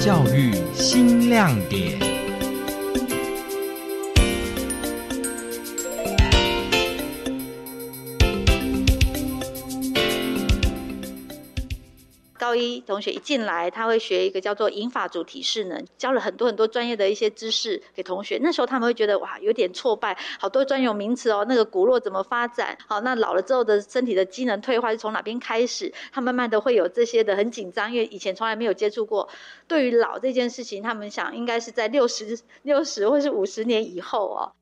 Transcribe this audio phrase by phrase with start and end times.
[0.00, 2.19] 教育新亮点。
[12.60, 18.38] 一同学一进来，他会学一个叫做引法主体适能，教了很多很多专业的一些知识给同学。
[18.42, 22.76] 那时候他们会觉得哇，有点挫败，好多专有名词哦，那个骨络怎么发展？
[22.86, 25.92] 好，那老了之后的身体的机能退化是从哪边开始？
[26.12, 29.28] 他慢慢的会有这些的很紧张，因为以前从来没有接触过。
[29.66, 34.52] 对于老这件事情，他们想应该是在六十六十或是五十年以后哦。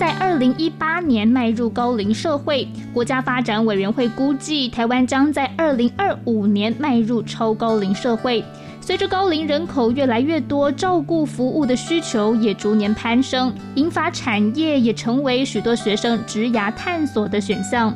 [0.00, 8.42] 在二零一八年迈入高龄社会，国家发展委员会估计，台湾将在二零二五年迈入超高龄社会。
[8.80, 17.94] 随着高龄人口越来越多，照顾服务的需求也逐年攀升，银发产业也成为许多学生职涯探索的选项。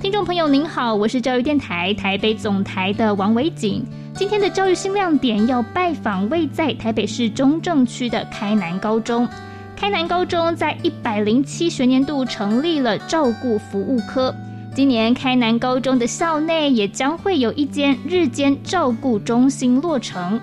[0.00, 9.28] 听众朋友您好，我是教育电台台北总台的王维景，今天的教育新亮点要拜访位在台北市中正区的开南高中。
[9.84, 14.34] 开南高中在一百零七学年度成立了照顾服务科，
[14.74, 20.40] 今年开南高中的校内也将会有一间日间照顾中心落成。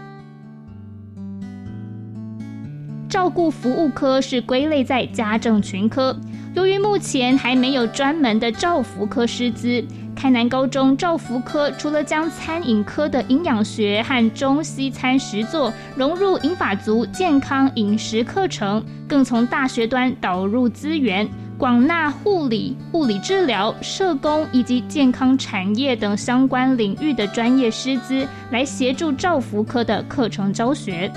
[3.09, 6.15] 照顾服务科是归类在家政群科，
[6.53, 9.83] 由于目前还没有专门的照服科师资。
[10.21, 21.27] 开南高中照福科除了将餐饮科的营养学和中西餐食作融入银法族健康饮食课程，更从大学端导入资源，
[21.57, 31.11] 广纳护理、物理治疗、社工以及健康产业等相关领域的专业师资，来协助照福科的课程教学。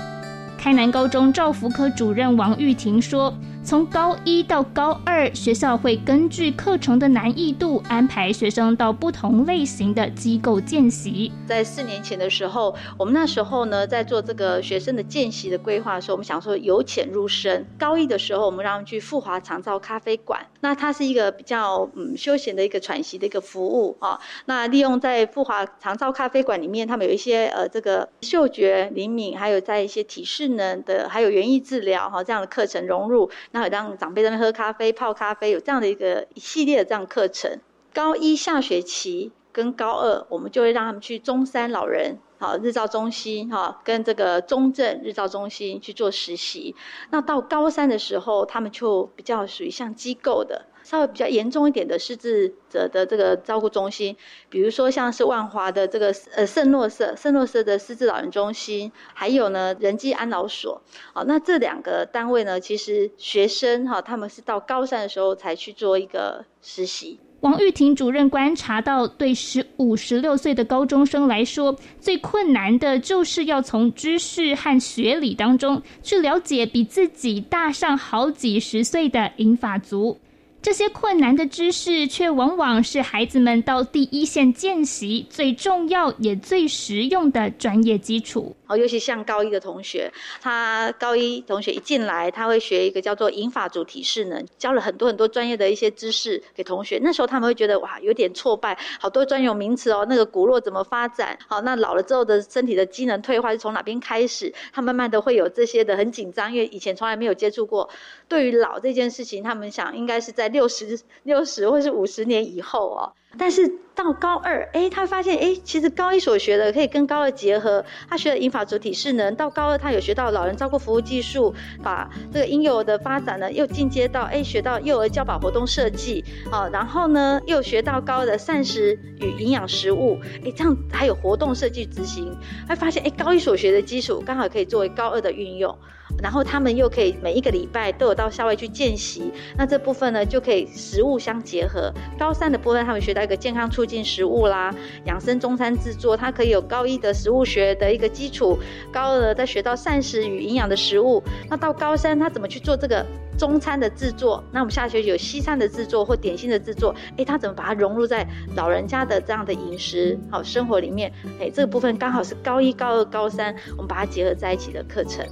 [0.57, 3.31] 开南高中照福科主任王玉婷说。
[3.65, 11.31] 从高一到高二，学校会根据课程的难易度安排学生到不同类型的机构见习。
[11.47, 17.65] 在四年前的时候，我们那时候呢，在做这个学生的见习的规划的时候，我们想说由浅入深。
[17.75, 24.19] 高一的时候，我们让他去富华长照咖啡馆，那它是一个比较嗯休闲的一个喘息的一个服务啊。
[24.45, 33.29] 那利用在富华长照咖啡馆里面，他们有一些呃这个嗅觉灵敏，还有在一些体适能的，还有园艺治疗哈这样的课程融入。
[33.51, 37.59] 那有让长辈在那喝咖啡、泡咖啡，有这样的一个一系列的这样课程。
[37.93, 46.75] 高一下学期跟高二，我们就会让他们去中山老人好日照中心哈，跟这个中正日照中心去做实习。
[47.11, 50.65] 那到高三的时候，他们就比较属于像机构的。
[50.83, 54.15] 稍微比较严重一点的失智者的这个照顾中心，
[54.49, 60.79] 比如说像是万华的这个呃圣诺瑟圣诺瑟的失智老人中心，还有呢仁济安老所，
[61.11, 67.19] 好，那这两个单位呢，其实学生哈他们是到高三的时候才去做一个实习。
[67.41, 80.17] 王玉婷主任观察到，对十五十六岁的高中生来说，最困难的就是要从知识和学理当中去了解比自己大上好几十岁的银发族。
[80.65, 88.55] 这些困难的知识，却往往是孩子们到第一线见习最重要也最实用的专业基础。
[88.67, 90.11] 哦，尤其像高一的同学，
[90.41, 96.99] 他高一同学一进来，他会学一个叫做引法主体适能，教了很多很多专业的一些知识给同学。
[97.03, 101.37] 那时候他们会觉得哇，有点挫败，好多专有名词哦，那个骨络怎么发展？
[101.47, 104.51] 好，那老了之后的身体的机能退化是从哪边开始？
[104.73, 107.87] 他慢慢的会有这些的很紧张，因为以前从来没有接触过。
[108.27, 110.54] 对于老这件事情，他们想应该是在。
[110.55, 117.83] 六十六十或是五十年以后哦，但是到高二，哎，他发现，哎，其实高一所学的可以跟高二结合。
[118.09, 132.33] 他学了银发主体适能，到高二他有学到老人照顾服务技术，把这个婴幼儿的发展呢又进阶到，哎，学到幼儿教保活动设计，好，然后呢又学到高的膳食与营养食物，哎，这样还有活动设计执行，
[132.69, 135.77] 会发现，哎，高一所学的基础刚好可以作为高二的运用。
[136.21, 141.93] 然后他们又可以每一个礼拜都有到校外去见习，那这部分呢就可以食物相结合。
[142.17, 144.73] 高三的部分他们学到一个健康促进食物啦，
[145.05, 148.57] 养生中餐制作，它可以有高一的食物学的一个基础，
[148.91, 151.21] 高二再学到膳食与营养的食物。
[151.49, 153.05] 那到高三他怎么去做这个
[153.37, 154.43] 中餐的制作？
[154.51, 158.25] 那我们下学期有西餐的制作或点心的制作，哎，他怎么把它融入在
[158.55, 161.11] 老人家的这样的饮食好生活里面？
[161.39, 165.25] 哎，这个部分刚好是高一、高二、高三我们把它结合在一起的课程。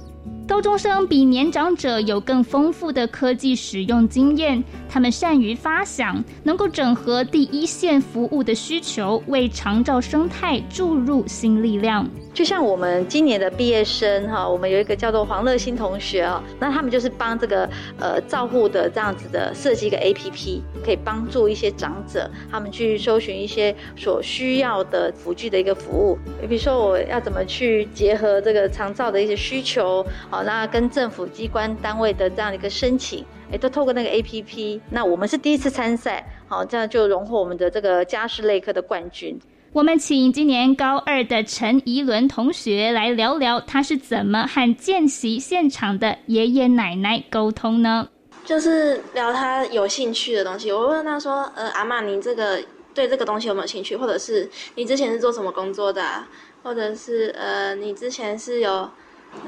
[0.46, 12.06] 高中生比年长者有更丰富的科技使用经验，他们善于发想，能够整合第一线服务的需求，为长照生态注入新力量。
[12.34, 17.70] 就像我们今年的毕业生哈，我们有一个叫做黄乐欣同学哦，那他们就是帮这个
[18.00, 26.18] 呃照护的这样子的设计一个 A P P，可以帮助一些长者他们去搜寻一些所需要的辅具的一个服务。
[26.48, 34.80] 比如说我要怎么去结合这个长照的一些需求，好，那跟政府机关单位的这样的一个申请，哎，都透过那个 A P P。
[34.90, 39.38] 那我们是第一次参赛，好，这样就荣获我们的这个家事类科的冠军。
[39.74, 48.08] 我们请今年高二的陈怡伦同学来聊聊，他是怎么和见习现场的爷爷奶奶沟通呢？
[48.44, 50.70] 就是聊他有兴趣的东西。
[50.70, 52.62] 我问他说：“呃，阿妈，你这个
[52.94, 53.96] 对这个东西有没有兴趣？
[53.96, 56.24] 或者是你之前是做什么工作的？
[56.62, 58.88] 或者是呃，你之前是有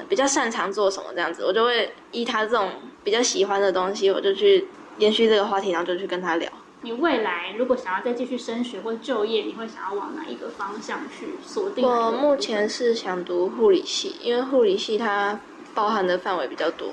[0.09, 1.05] 比较擅长做什么？
[1.15, 2.69] 这样子，我就会依他这种
[3.05, 4.67] 比较喜欢的东西，我就去
[4.99, 6.51] 延续这个话题，然后就去跟他聊。”
[6.87, 11.85] 你未来如果想要再继续升学或就业，你会想要往哪一个方向去锁定？
[11.85, 15.37] 我目前是想读护理系，因为护理系它
[15.75, 16.87] 包含的范围比较多，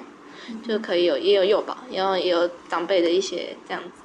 [0.67, 4.01] 就可以有也有幼保，然后也有长辈的一些这样子。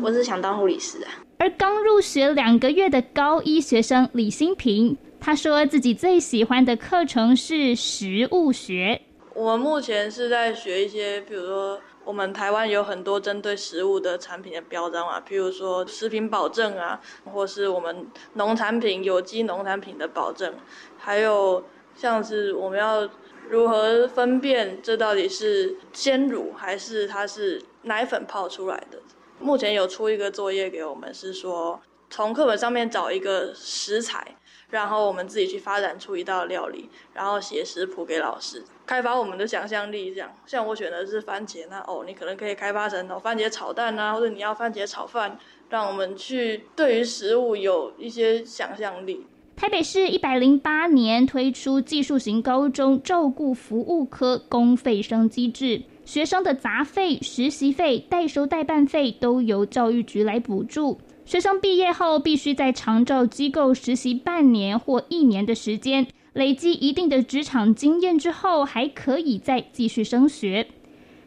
[0.00, 1.10] 我是想当护理师啊。
[1.38, 9.02] 而刚入学两个月的高一学生李新平，他说自己最喜欢的课程是食物学。
[9.34, 11.80] 我目前是在学一些，比如说。
[12.04, 17.00] 我们台湾有很多针对食物的产品的标章啊，譬如说食品保证啊，
[17.32, 20.54] 或是我们农产品、有机农产品的保证，
[20.98, 21.64] 还有
[21.94, 23.08] 像是我们要
[23.48, 28.98] 如何分辨这到底是鲜乳还是它是奶粉泡出来的。
[29.38, 34.36] 目前有出一个作业给我们，是说从课本上面找一个食材。
[34.72, 40.14] 然后我们自己去发展出一道料理，然后写食谱给老师，开发我们的想象力。
[40.14, 45.38] 这样，像我选的是番茄，那哦，你可能可以开发成哦番茄炒蛋啊，或者你要番茄炒饭，
[45.68, 49.26] 让我们去对于食物有一些想象力。
[49.54, 60.98] 台北市一百零八年推出技术型高中照顾服务科公费生机制，学生的杂费、实习费、代收代办费都由教育局来补助。
[61.24, 70.66] 学生毕业后必须在长照机构实习半年或一年的时间，累积一定的职场经验之后，还可以再继续升学。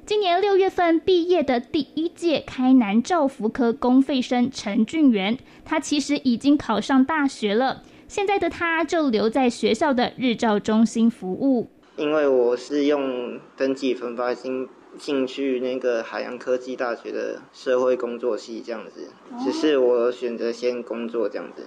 [0.06, 11.70] 今年六月份毕业的第一届开南照福科公费生陈俊元，他其实已经考上大学了，现在的他就留在学校的日照中心服务。
[11.98, 14.68] 因为我是用登记分发薪。
[14.98, 19.10] 进去那个海洋科技大学的社会工作系这样子，
[19.44, 21.64] 只是我选择先工作这样子，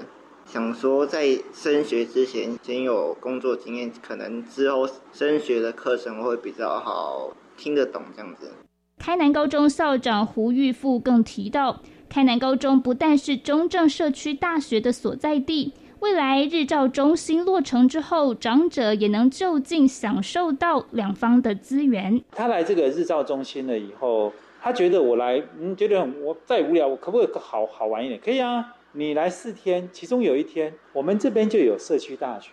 [0.46, 8.50] 想说在升学之前先有工作经验，可能之后升学的课程会比较好听得懂这样子。
[8.98, 15.74] 开南高中校长胡玉富更提到，开南高中不但是中正社区大学的所在地。
[16.00, 22.22] 未来日照中心落成之后，长者也能就近享受到两方的资源。
[22.30, 28.20] 他来这个日照中心了以后，他觉得我来，嗯，觉得我再无聊，我可不可以好好玩一点？
[28.24, 32.52] 可以啊，你来四天，其中有一天，我们这边就有社区大学。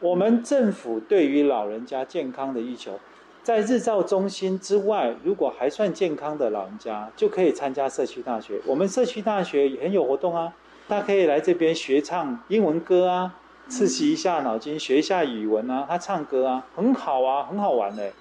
[0.00, 2.98] 我们政府对于老人家健康的欲求，
[3.44, 8.60] 在日照中心之外，如果还算健康的老人家，就可以参加社区大学。
[8.66, 10.52] 我们社区大学也很有活动啊。
[10.88, 13.34] 他可以来这边学唱英文歌啊，
[13.68, 15.86] 刺激一下脑筋，学一下语文啊。
[15.88, 18.12] 他唱歌啊，很好啊，很好玩的。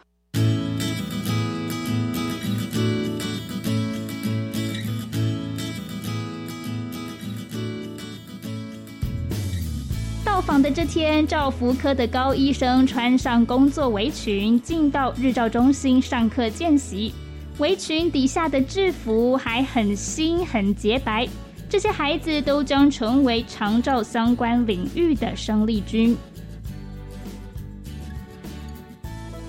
[10.23, 17.13] 到访的这天，照福科的高医生穿上工作围裙，进到日照中心上课见习。
[17.57, 21.27] 围裙底下的制服还很新，很洁白。
[21.71, 26.17] 这些孩子都将成为长照相关领域的生力军。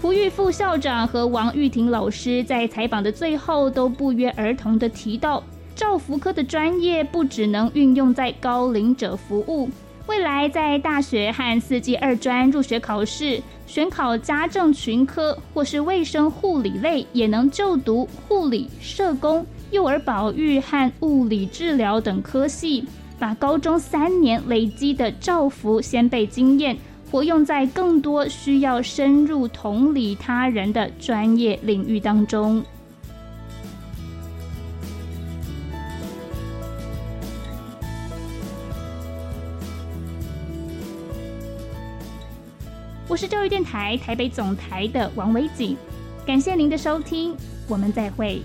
[0.00, 5.42] 胡玉副校长和王玉婷老师在采访的最后都不约而同的提到，
[5.74, 9.68] 照福科的专业不只能运用在高龄者服务，
[10.06, 19.44] 未来在大学和四季二专入学考试选考家政群科或是卫生护理类，也能就读护理社工。
[19.72, 22.86] 幼儿保育和物理治疗等科系，
[23.18, 26.76] 把高中三年累积的照福先辈经验
[27.10, 32.62] 活用在更多需要深入同理他人的专业领域当中。
[43.08, 45.74] 我是教育电台台北总台的王维景，
[46.26, 47.34] 感谢您的收听，
[47.66, 48.42] 我们再会。